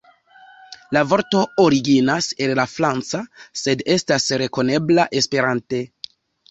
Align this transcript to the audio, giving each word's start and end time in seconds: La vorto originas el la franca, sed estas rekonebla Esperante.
La 0.97 1.03
vorto 1.11 1.41
originas 1.65 2.31
el 2.47 2.55
la 2.61 2.67
franca, 2.73 3.23
sed 3.65 3.87
estas 3.99 4.31
rekonebla 4.45 5.11
Esperante. 5.23 5.89